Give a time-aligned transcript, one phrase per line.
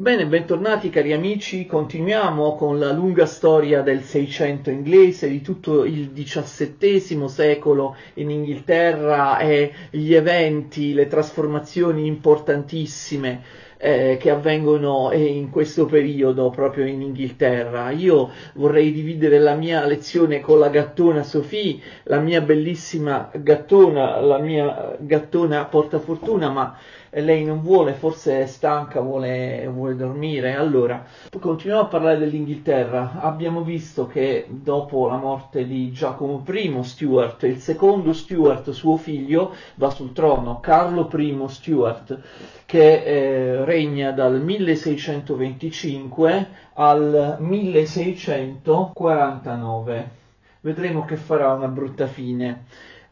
[0.00, 6.12] Bene, bentornati cari amici, continuiamo con la lunga storia del Seicento inglese, di tutto il
[6.12, 13.42] XVII secolo in Inghilterra e gli eventi, le trasformazioni importantissime
[13.76, 17.90] eh, che avvengono eh, in questo periodo proprio in Inghilterra.
[17.90, 24.38] Io vorrei dividere la mia lezione con la gattona Sophie, la mia bellissima gattona, la
[24.38, 26.76] mia gattona portafortuna, ma
[27.10, 30.54] lei non vuole, forse è stanca, vuole, vuole dormire.
[30.54, 31.04] Allora,
[31.38, 33.20] continuiamo a parlare dell'Inghilterra.
[33.20, 39.54] Abbiamo visto che dopo la morte di Giacomo I Stuart, il secondo Stuart, suo figlio,
[39.76, 42.20] va sul trono, Carlo I Stuart,
[42.66, 50.16] che eh, regna dal 1625 al 1649.
[50.60, 52.64] Vedremo che farà una brutta fine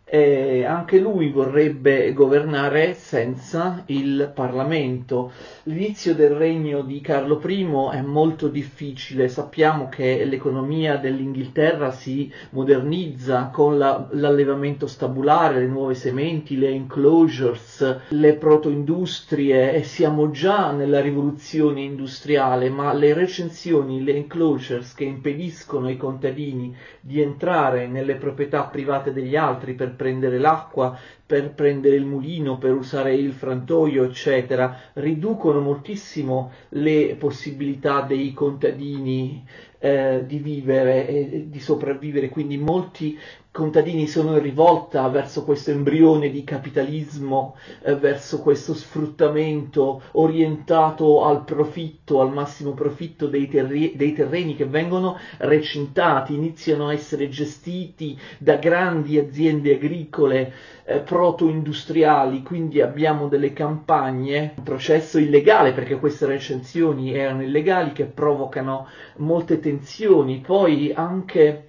[0.08, 5.32] eh, anche lui vorrebbe governare senza il Parlamento.
[5.64, 13.50] L'inizio del regno di Carlo I è molto difficile, sappiamo che l'economia dell'Inghilterra si modernizza
[13.52, 21.00] con la, l'allevamento stabulare, le nuove sementi, le enclosures, le protoindustrie e siamo già nella
[21.00, 28.62] rivoluzione industriale, ma le recensioni, le enclosures che impediscono ai contadini di entrare nelle proprietà
[28.66, 34.78] private degli altri per prendere l'acqua, per prendere il mulino, per usare il frantoio, eccetera,
[34.94, 39.44] riducono moltissimo le possibilità dei contadini
[39.78, 43.18] eh, di vivere e di sopravvivere, quindi molti
[43.56, 51.42] contadini sono in rivolta verso questo embrione di capitalismo, eh, verso questo sfruttamento orientato al
[51.44, 58.18] profitto, al massimo profitto dei, terri- dei terreni che vengono recintati, iniziano a essere gestiti
[58.38, 60.52] da grandi aziende agricole
[60.84, 68.04] eh, proto-industriali, quindi abbiamo delle campagne, un processo illegale perché queste recensioni erano illegali che
[68.04, 68.86] provocano
[69.16, 71.68] molte tensioni, poi anche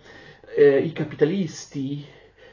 [0.53, 2.05] eh, i capitalisti,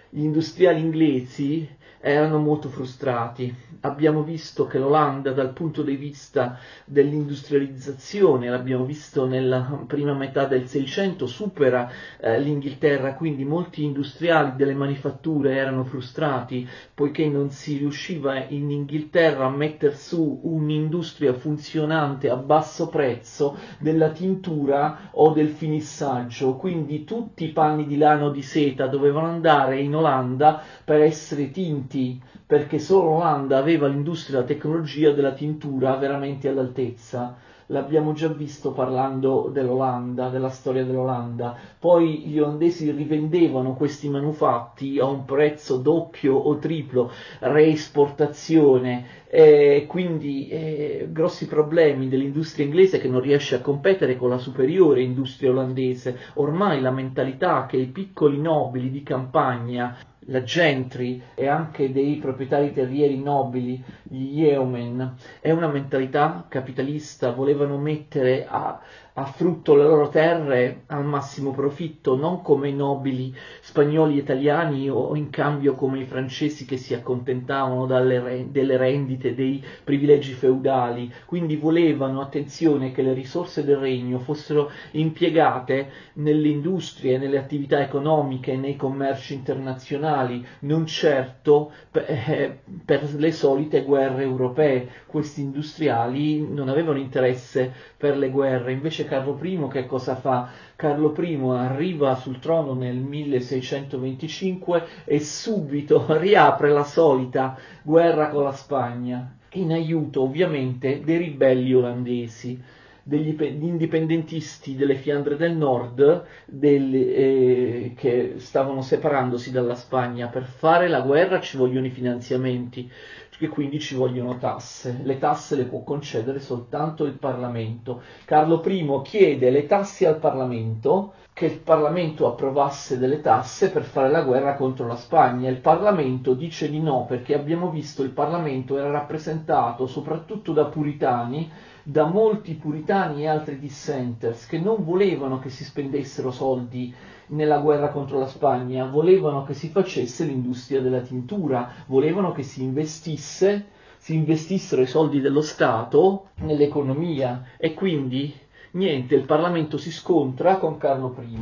[0.09, 1.69] gli industriali inglesi
[2.07, 3.53] erano molto frustrati.
[3.81, 10.67] Abbiamo visto che l'Olanda dal punto di vista dell'industrializzazione, l'abbiamo visto nella prima metà del
[10.67, 18.49] Seicento, supera eh, l'Inghilterra, quindi molti industriali delle manifatture erano frustrati poiché non si riusciva
[18.49, 26.57] in Inghilterra a mettere su un'industria funzionante a basso prezzo della tintura o del finissaggio,
[26.57, 31.93] quindi tutti i panni di lano di seta dovevano andare in Olanda per essere tinti
[31.95, 37.37] Uniti perché solo l'Olanda aveva l'industria e la tecnologia della tintura veramente all'altezza.
[37.69, 41.57] L'abbiamo già visto parlando dell'Olanda, della storia dell'Olanda.
[41.79, 50.49] Poi gli olandesi rivendevano questi manufatti a un prezzo doppio o triplo, reesportazione, e quindi
[50.49, 56.19] eh, grossi problemi dell'industria inglese che non riesce a competere con la superiore industria olandese.
[56.35, 59.97] Ormai la mentalità che i piccoli nobili di campagna
[60.27, 67.79] la gentry e anche dei proprietari terrieri nobili, gli yeomen, è una mentalità capitalista, volevano
[67.79, 68.81] mettere a,
[69.17, 74.91] a frutto le loro terre al massimo profitto, non come i nobili spagnoli e italiani
[74.91, 81.13] o in cambio come i francesi che si accontentavano dalle, delle rendite, dei privilegi feudali.
[81.27, 88.57] Quindi volevano, attenzione, che le risorse del regno fossero impiegate nelle industrie, nelle attività economiche,
[88.57, 94.89] nei commerci internazionali, non certo per, eh, per le solite guerre europee.
[95.07, 100.49] Questi industriali non avevano interesse per le guerre, invece Carlo I che cosa fa?
[100.77, 108.53] Carlo I arriva sul trono nel 1625 e subito riapre la solita guerra con la
[108.53, 112.63] Spagna, in aiuto ovviamente dei ribelli olandesi
[113.07, 120.29] degli indipendentisti delle Fiandre del Nord del, eh, che stavano separandosi dalla Spagna.
[120.29, 122.91] Per fare la guerra ci vogliono i finanziamenti
[123.39, 125.01] e quindi ci vogliono tasse.
[125.03, 128.01] Le tasse le può concedere soltanto il Parlamento.
[128.25, 134.09] Carlo I chiede le tasse al Parlamento, che il Parlamento approvasse delle tasse per fare
[134.09, 135.51] la guerra contro la Spagna.
[135.51, 141.51] Il Parlamento dice di no perché abbiamo visto il Parlamento era rappresentato soprattutto da puritani
[141.87, 146.93] da molti puritani e altri dissenters che non volevano che si spendessero soldi
[147.27, 152.63] nella guerra contro la Spagna, volevano che si facesse l'industria della tintura, volevano che si
[152.63, 153.67] investisse,
[153.99, 158.35] si investissero i soldi dello Stato nell'economia e quindi
[158.73, 161.39] niente, il Parlamento si scontra con Carlo I,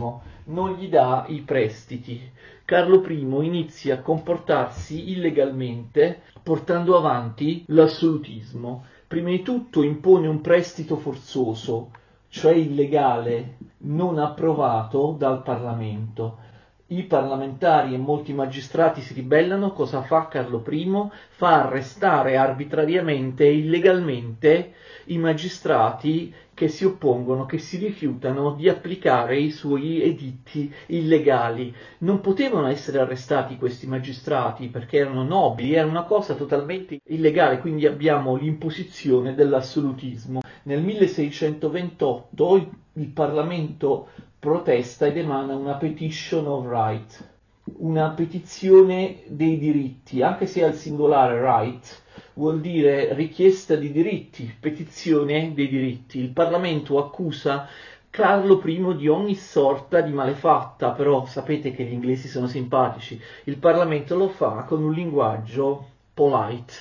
[0.50, 2.20] non gli dà i prestiti.
[2.64, 10.96] Carlo I inizia a comportarsi illegalmente portando avanti l'assolutismo Prima di tutto impone un prestito
[10.96, 11.90] forzoso,
[12.30, 16.38] cioè illegale, non approvato dal Parlamento.
[16.86, 21.08] I parlamentari e molti magistrati si ribellano, cosa fa Carlo I?
[21.28, 24.72] Fa arrestare arbitrariamente e illegalmente
[25.04, 31.74] i magistrati che si oppongono, che si rifiutano di applicare i suoi editti illegali.
[31.98, 37.86] Non potevano essere arrestati questi magistrati perché erano nobili, era una cosa totalmente illegale, quindi
[37.86, 40.40] abbiamo l'imposizione dell'assolutismo.
[40.64, 44.08] Nel 1628 il Parlamento
[44.38, 47.30] protesta ed emana una petition of right,
[47.78, 52.02] una petizione dei diritti, anche se al singolare right,
[52.34, 56.18] vuol dire richiesta di diritti, petizione dei diritti.
[56.18, 57.68] Il Parlamento accusa
[58.08, 63.20] Carlo I di ogni sorta di malefatta, però sapete che gli inglesi sono simpatici.
[63.44, 66.74] Il Parlamento lo fa con un linguaggio polite,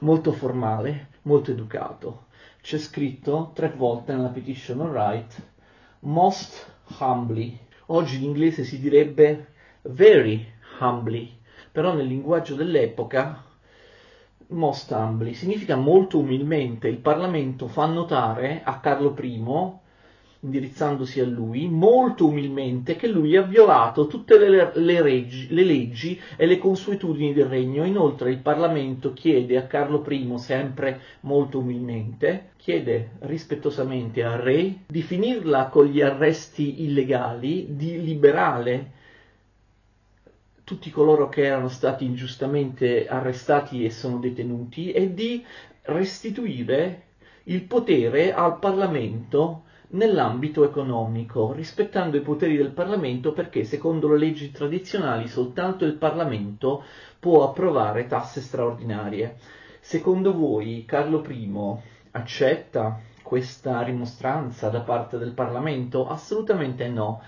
[0.00, 2.26] molto formale, molto educato.
[2.60, 5.42] C'è scritto tre volte nella petition of right
[6.00, 6.66] most
[6.98, 7.58] humbly.
[7.86, 10.44] Oggi in inglese si direbbe very
[10.80, 11.36] humbly,
[11.70, 13.45] però nel linguaggio dell'epoca
[14.48, 16.88] most humbly significa molto umilmente.
[16.88, 19.42] Il Parlamento fa notare a Carlo I,
[20.40, 26.20] indirizzandosi a lui, molto umilmente che lui ha violato tutte le, le, reggi, le leggi
[26.36, 27.84] e le consuetudini del regno.
[27.84, 35.02] Inoltre il Parlamento chiede a Carlo I, sempre molto umilmente, chiede rispettosamente al re di
[35.02, 38.92] finirla con gli arresti illegali, di liberare
[40.66, 45.44] tutti coloro che erano stati ingiustamente arrestati e sono detenuti e di
[45.82, 47.02] restituire
[47.44, 54.50] il potere al Parlamento nell'ambito economico, rispettando i poteri del Parlamento perché secondo le leggi
[54.50, 56.82] tradizionali soltanto il Parlamento
[57.20, 59.36] può approvare tasse straordinarie.
[59.78, 61.48] Secondo voi Carlo I
[62.10, 66.08] accetta questa rimostranza da parte del Parlamento?
[66.08, 67.22] Assolutamente no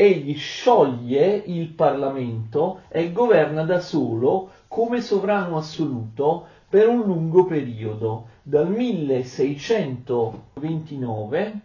[0.00, 8.28] egli scioglie il Parlamento e governa da solo come sovrano assoluto per un lungo periodo,
[8.44, 11.60] dal 1629,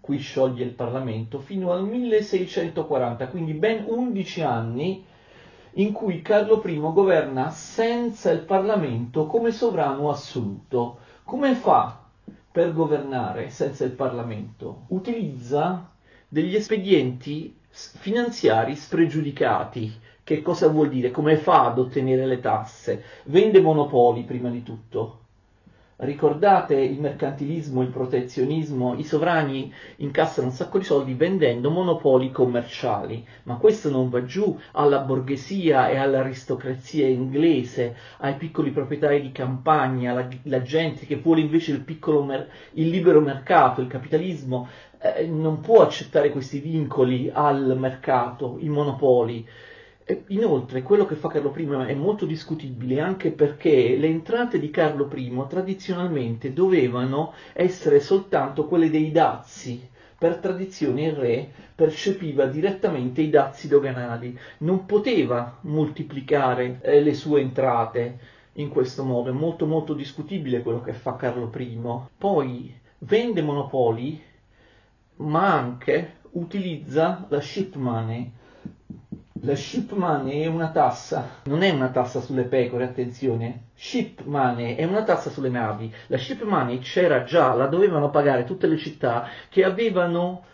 [0.00, 5.04] qui scioglie il Parlamento, fino al 1640, quindi ben 11 anni
[5.74, 10.98] in cui Carlo I governa senza il Parlamento come sovrano assoluto.
[11.22, 12.00] Come fa
[12.50, 14.86] per governare senza il Parlamento?
[14.88, 15.90] Utilizza
[16.34, 20.00] degli espedienti finanziari spregiudicati.
[20.24, 21.12] Che cosa vuol dire?
[21.12, 23.04] Come fa ad ottenere le tasse?
[23.26, 25.20] Vende monopoli prima di tutto.
[25.96, 33.24] Ricordate il mercantilismo, il protezionismo, i sovrani incassano un sacco di soldi vendendo monopoli commerciali,
[33.44, 40.12] ma questo non va giù alla borghesia e all'aristocrazia inglese, ai piccoli proprietari di campagna,
[40.12, 41.84] la, la gente che vuole invece il,
[42.24, 44.66] mer- il libero mercato, il capitalismo,
[45.04, 49.46] eh, non può accettare questi vincoli al mercato, i monopoli.
[50.28, 55.08] Inoltre, quello che fa Carlo I è molto discutibile anche perché le entrate di Carlo
[55.14, 59.88] I tradizionalmente dovevano essere soltanto quelle dei dazi.
[60.16, 67.40] Per tradizione il re percepiva direttamente i dazi doganali, non poteva moltiplicare eh, le sue
[67.40, 68.18] entrate
[68.54, 71.78] in questo modo, è molto molto discutibile quello che fa Carlo I.
[72.16, 74.22] Poi vende monopoli,
[75.16, 78.32] ma anche utilizza la ship money
[79.44, 83.64] la ship money è una tassa, non è una tassa sulle pecore, attenzione.
[83.74, 85.92] Ship money è una tassa sulle navi.
[86.06, 90.44] La ship money c'era già, la dovevano pagare tutte le città che avevano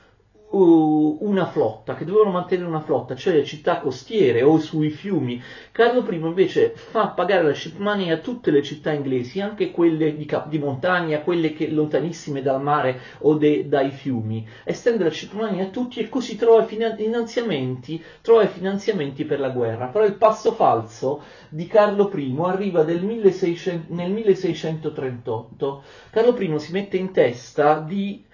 [0.52, 5.40] una flotta, che dovevano mantenere una flotta, cioè le città costiere o sui fiumi.
[5.70, 10.16] Carlo I invece fa pagare la ship money a tutte le città inglesi, anche quelle
[10.16, 14.46] di, cap- di montagna, quelle che lontanissime dal mare o de- dai fiumi.
[14.64, 19.86] Estende la ship money a tutti e così trova finanziamenti, trova finanziamenti per la guerra.
[19.86, 25.82] Però il passo falso di Carlo I arriva 1600, nel 1638.
[26.10, 28.24] Carlo I si mette in testa di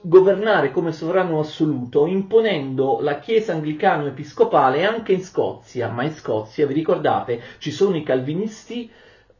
[0.00, 6.74] governare come sovrano assoluto imponendo la Chiesa anglicano-episcopale anche in Scozia, ma in Scozia, vi
[6.74, 8.90] ricordate, ci sono i calvinisti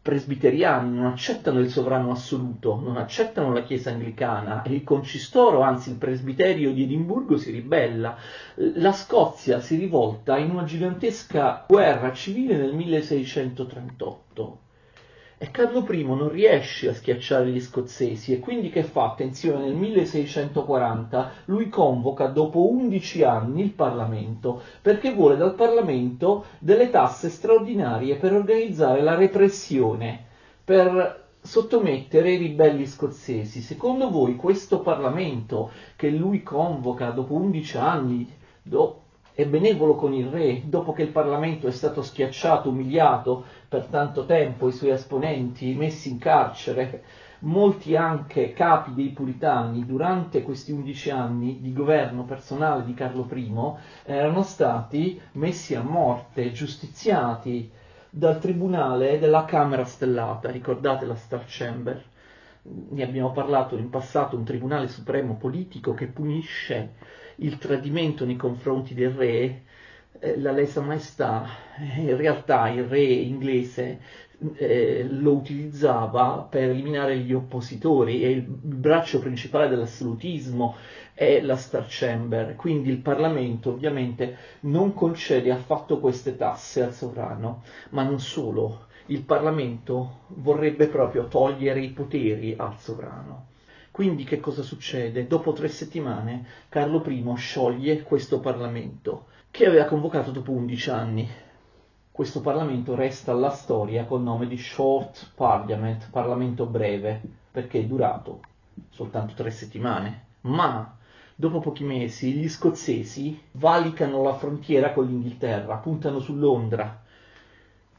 [0.03, 4.63] presbiteriani, non accettano il sovrano assoluto, non accettano la Chiesa anglicana.
[4.63, 8.17] E il concistoro, anzi il presbiterio di Edimburgo si ribella.
[8.55, 14.59] La Scozia si rivolta in una gigantesca guerra civile nel 1638
[15.39, 19.05] e Carlo I non riesce a schiacciare gli scozzesi e quindi che fa?
[19.05, 26.89] Attenzione, nel 1640 lui convoca dopo 11 anni il Parlamento perché vuole dal Parlamento delle
[26.89, 30.25] tasse straordinarie per organizzare la repressione,
[30.65, 33.61] per sottomettere i ribelli scozzesi.
[33.61, 39.03] Secondo voi questo Parlamento che lui convoca dopo 11 anni do,
[39.37, 44.25] è benevolo con il re, dopo che il Parlamento è stato schiacciato, umiliato per tanto
[44.25, 47.03] tempo, i suoi esponenti messi in carcere,
[47.41, 53.75] molti anche capi dei puritani durante questi 11 anni di governo personale di Carlo I
[54.05, 57.71] erano stati messi a morte, giustiziati,
[58.09, 62.03] dal tribunale della Camera Stellata, ricordate la Star Chamber?
[62.63, 66.95] Ne abbiamo parlato in passato, un tribunale supremo politico che punisce
[67.37, 69.63] il tradimento nei confronti del re,
[70.21, 71.47] eh, la lesa maestà,
[71.97, 74.01] in realtà il re inglese
[74.57, 80.75] eh, lo utilizzava per eliminare gli oppositori, è il braccio principale dell'assolutismo
[81.15, 87.63] è la Star Chamber, quindi il Parlamento ovviamente non concede affatto queste tasse al sovrano,
[87.91, 93.47] ma non solo, il Parlamento vorrebbe proprio togliere i poteri al sovrano.
[93.97, 95.27] Quindi che cosa succede?
[95.27, 101.27] Dopo tre settimane Carlo I scioglie questo Parlamento, che aveva convocato dopo 11 anni.
[102.13, 108.41] Questo Parlamento resta alla storia col nome di Short Parliament, Parlamento breve, perché è durato
[108.91, 110.25] soltanto tre settimane.
[110.43, 110.95] Ma
[111.35, 117.03] Dopo pochi mesi gli scozzesi valicano la frontiera con l'Inghilterra, puntano su Londra.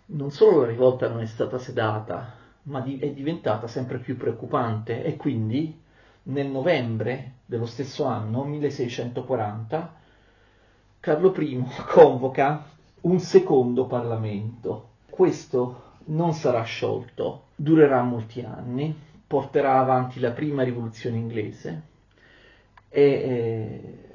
[0.07, 2.33] Non solo la rivolta non è stata sedata,
[2.67, 5.85] ma è diventata sempre più preoccupante e quindi
[6.27, 9.95] nel novembre dello stesso anno, 1640,
[10.99, 12.65] Carlo I convoca
[13.01, 14.89] un secondo Parlamento.
[15.09, 21.81] Questo non sarà sciolto, durerà molti anni, porterà avanti la prima rivoluzione inglese,
[22.89, 24.05] e eh,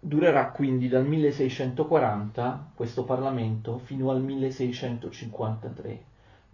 [0.00, 6.04] durerà quindi dal 1640 questo Parlamento fino al 1653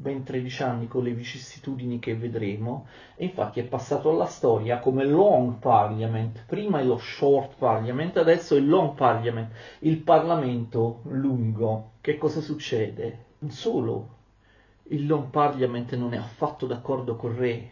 [0.00, 5.04] ben 13 anni con le vicissitudini che vedremo, e infatti è passato alla storia come
[5.04, 11.90] Long Parliament, prima è lo Short Parliament, adesso è Long Parliament, il Parlamento lungo.
[12.00, 13.26] Che cosa succede?
[13.40, 14.16] Non solo
[14.84, 17.70] il Long Parliament non è affatto d'accordo col re,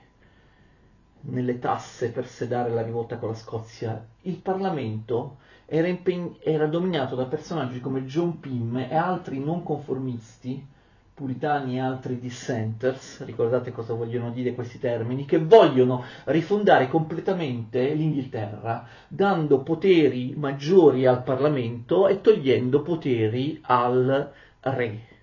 [1.21, 7.15] nelle tasse per sedare la rivolta con la Scozia, il Parlamento era, impegn- era dominato
[7.15, 10.77] da personaggi come John Pym e altri non conformisti,
[11.19, 18.87] puritani e altri dissenters, ricordate cosa vogliono dire questi termini, che vogliono rifondare completamente l'Inghilterra,
[19.09, 25.17] dando poteri maggiori al Parlamento e togliendo poteri al re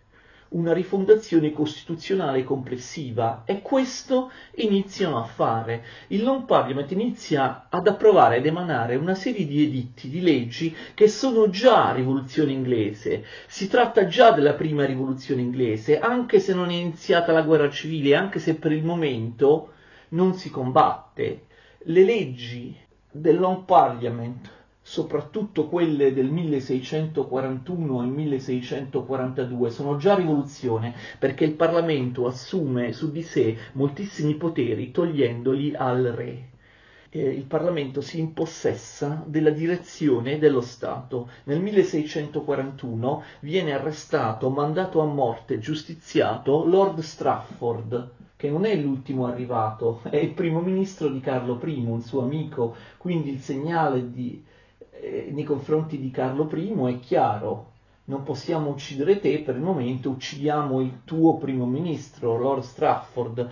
[0.55, 5.83] una rifondazione costituzionale complessiva e questo iniziano a fare.
[6.07, 11.07] Il non parliament inizia ad approvare ed emanare una serie di editti, di leggi che
[11.07, 13.25] sono già rivoluzione inglese.
[13.47, 18.15] Si tratta già della prima rivoluzione inglese, anche se non è iniziata la guerra civile,
[18.15, 19.73] anche se per il momento
[20.09, 21.47] non si combatte.
[21.79, 22.75] Le leggi
[23.11, 24.54] del non parliament
[24.87, 33.23] soprattutto quelle del 1641 e 1642, sono già rivoluzione perché il Parlamento assume su di
[33.23, 36.49] sé moltissimi poteri togliendoli al re.
[37.09, 41.29] Eh, il Parlamento si impossessa della direzione dello Stato.
[41.45, 50.01] Nel 1641 viene arrestato, mandato a morte, giustiziato Lord Strafford, che non è l'ultimo arrivato,
[50.03, 54.43] è il primo ministro di Carlo I, un suo amico, quindi il segnale di,
[55.05, 57.73] eh, nei confronti di Carlo I è chiaro,
[58.05, 63.49] non possiamo uccidere te, per il momento uccidiamo il tuo primo ministro, Lord Strafford.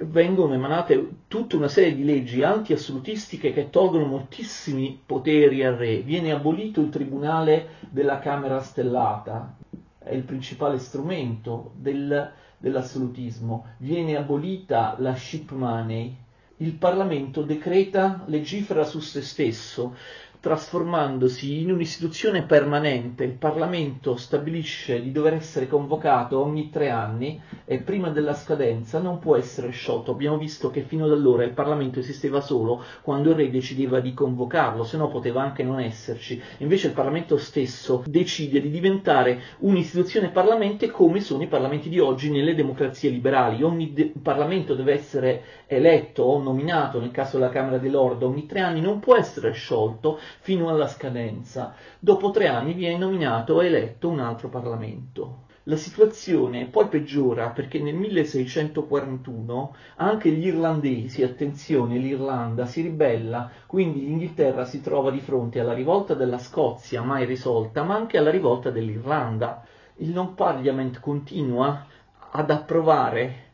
[0.00, 6.00] Vengono emanate tutta una serie di leggi anti-assolutistiche che tolgono moltissimi poteri al re.
[6.00, 9.56] Viene abolito il tribunale della Camera Stellata,
[9.98, 13.66] è il principale strumento del, dell'assolutismo.
[13.78, 16.14] Viene abolita la ship money.
[16.58, 19.96] Il Parlamento decreta, legifera su se stesso,
[20.44, 23.24] trasformandosi in un'istituzione permanente.
[23.24, 29.20] Il Parlamento stabilisce di dover essere convocato ogni tre anni e prima della scadenza non
[29.20, 30.10] può essere sciolto.
[30.10, 34.12] Abbiamo visto che fino ad allora il Parlamento esisteva solo quando il re decideva di
[34.12, 36.38] convocarlo, se no poteva anche non esserci.
[36.58, 42.30] Invece il Parlamento stesso decide di diventare un'istituzione parlamente come sono i parlamenti di oggi
[42.30, 43.62] nelle democrazie liberali.
[43.62, 48.44] Ogni de- Parlamento deve essere eletto o nominato, nel caso della Camera dei Lord, ogni
[48.44, 51.74] tre anni, non può essere sciolto fino alla scadenza.
[51.98, 55.44] Dopo tre anni viene nominato e eletto un altro Parlamento.
[55.66, 64.04] La situazione poi peggiora perché nel 1641 anche gli irlandesi, attenzione, l'Irlanda si ribella, quindi
[64.04, 68.70] l'Inghilterra si trova di fronte alla rivolta della Scozia mai risolta, ma anche alla rivolta
[68.70, 69.64] dell'Irlanda.
[69.96, 71.86] Il non parliament continua
[72.32, 73.52] ad approvare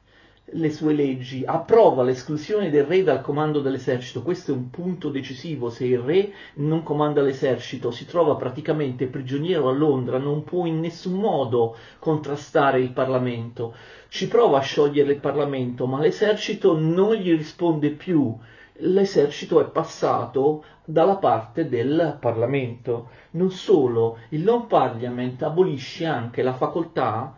[0.52, 4.22] le sue leggi, approva l'esclusione del re dal comando dell'esercito.
[4.22, 5.70] Questo è un punto decisivo.
[5.70, 10.80] Se il re non comanda l'esercito, si trova praticamente prigioniero a Londra, non può in
[10.80, 13.74] nessun modo contrastare il Parlamento.
[14.08, 18.36] Ci prova a sciogliere il Parlamento, ma l'esercito non gli risponde più.
[18.82, 23.10] L'esercito è passato dalla parte del Parlamento.
[23.32, 27.34] Non solo, il non parliament abolisce anche la facoltà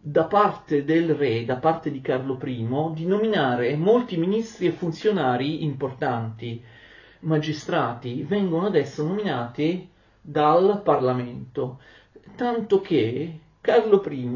[0.00, 5.64] da parte del re, da parte di Carlo I, di nominare molti ministri e funzionari
[5.64, 6.62] importanti.
[7.20, 9.90] Magistrati vengono adesso nominati
[10.20, 11.80] dal Parlamento,
[12.36, 14.30] tanto che Carlo I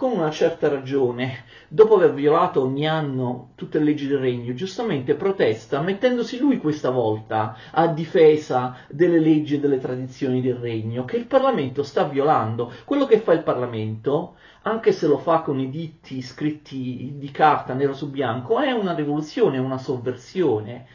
[0.00, 5.14] con una certa ragione, dopo aver violato ogni anno tutte le leggi del regno, giustamente
[5.14, 11.18] protesta mettendosi lui questa volta a difesa delle leggi e delle tradizioni del regno, che
[11.18, 12.72] il Parlamento sta violando.
[12.86, 17.92] Quello che fa il Parlamento, anche se lo fa con editti scritti di carta nero
[17.92, 20.86] su bianco, è una rivoluzione, una sovversione.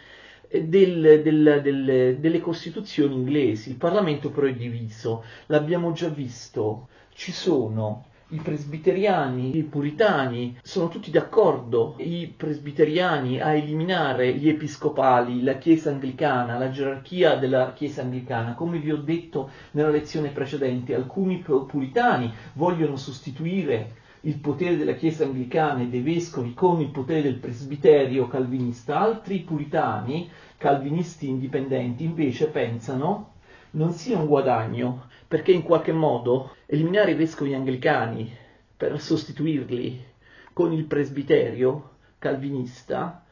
[0.49, 7.31] Del, del, del, delle costituzioni inglesi, il Parlamento però è diviso, l'abbiamo già visto, ci
[7.31, 15.59] sono i presbiteriani, i puritani sono tutti d'accordo, i presbiteriani a eliminare gli episcopali, la
[15.59, 18.55] Chiesa anglicana, la gerarchia della Chiesa anglicana.
[18.55, 25.23] Come vi ho detto nella lezione precedente, alcuni puritani vogliono sostituire il potere della Chiesa
[25.23, 30.27] anglicana e dei vescovi con il potere del presbiterio calvinista, altri puritani,
[30.57, 33.33] calvinisti indipendenti, invece pensano
[33.75, 38.31] non sia un guadagno, perché in qualche modo eliminare i vescovi anglicani
[38.75, 40.03] per sostituirli
[40.53, 43.25] con il presbiterio calvinista,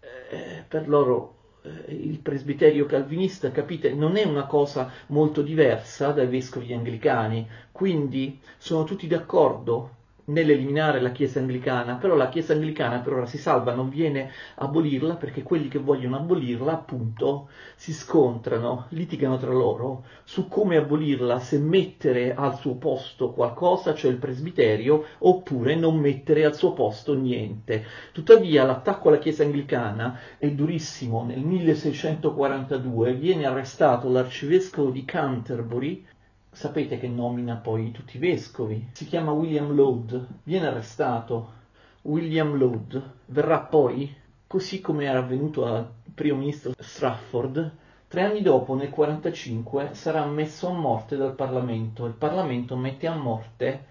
[0.00, 6.26] eh, per loro eh, il presbiterio calvinista, capite, non è una cosa molto diversa dai
[6.26, 13.14] vescovi anglicani, quindi sono tutti d'accordo nell'eliminare la Chiesa anglicana, però la Chiesa anglicana per
[13.14, 19.38] ora si salva, non viene abolirla perché quelli che vogliono abolirla appunto si scontrano, litigano
[19.38, 25.74] tra loro su come abolirla, se mettere al suo posto qualcosa, cioè il presbiterio, oppure
[25.74, 27.84] non mettere al suo posto niente.
[28.12, 36.06] Tuttavia l'attacco alla Chiesa anglicana è durissimo, nel 1642 viene arrestato l'arcivescovo di Canterbury,
[36.50, 41.58] sapete che nomina poi tutti i vescovi, si chiama William Laud, viene arrestato,
[42.02, 44.14] William Laud verrà poi,
[44.46, 47.76] così come era avvenuto al primo ministro Strafford,
[48.08, 52.06] tre anni dopo, nel 1945, sarà messo a morte dal Parlamento.
[52.06, 53.84] Il Parlamento mette a morte,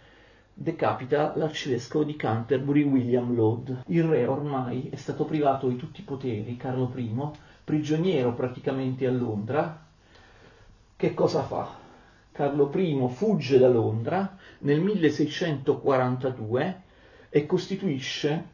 [0.53, 3.83] decapita l'arcivescovo di Canterbury William Laud.
[3.87, 7.29] Il re ormai è stato privato di tutti i poteri, Carlo I,
[7.63, 9.85] prigioniero praticamente a Londra.
[10.95, 11.78] Che cosa fa?
[12.39, 16.81] Carlo I fugge da Londra nel 1642
[17.27, 18.45] e costituisce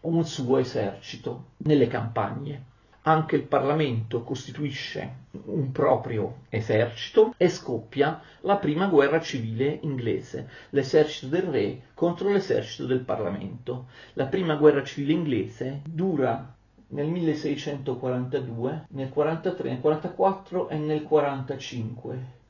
[0.00, 2.64] un suo esercito nelle campagne.
[3.04, 5.14] Anche il Parlamento costituisce
[5.46, 12.84] un proprio esercito e scoppia la prima guerra civile inglese, l'esercito del re contro l'esercito
[12.84, 13.86] del Parlamento.
[14.12, 16.54] La prima guerra civile inglese dura
[16.88, 22.40] nel 1642, nel 43, nel 44 e nel 45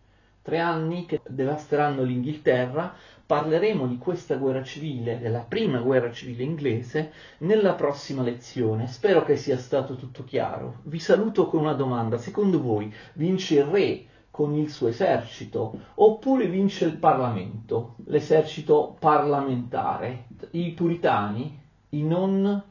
[0.42, 2.94] tre anni che devasteranno l'Inghilterra.
[3.24, 8.88] Parleremo di questa guerra civile, della prima guerra civile inglese, nella prossima lezione.
[8.88, 10.80] Spero che sia stato tutto chiaro.
[10.82, 12.18] Vi saluto con una domanda.
[12.18, 20.24] Secondo voi vince il re con il suo esercito oppure vince il Parlamento, l'esercito parlamentare,
[20.52, 21.58] i puritani,
[21.90, 22.62] i non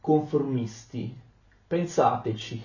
[0.00, 1.14] conformisti?
[1.66, 2.62] Pensateci.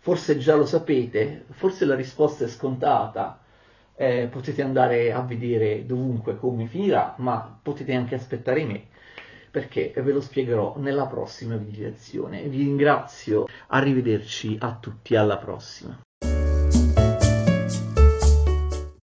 [0.00, 3.40] Forse già lo sapete, forse la risposta è scontata
[3.98, 8.86] eh, potete andare a vedere dovunque come finirà, ma potete anche aspettare me
[9.50, 12.42] perché ve lo spiegherò nella prossima video lezione.
[12.42, 15.98] Vi ringrazio, arrivederci a tutti, alla prossima.